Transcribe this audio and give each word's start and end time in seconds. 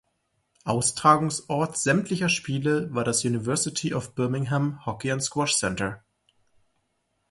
Austragungsort 0.65 1.77
sämtlicher 1.77 2.27
Spiele 2.27 2.91
war 2.91 3.03
das 3.03 3.23
University 3.23 3.93
of 3.93 4.15
Birmingham 4.15 4.83
Hockey 4.83 5.11
and 5.11 5.21
Squash 5.21 5.55
Centre. 5.55 6.01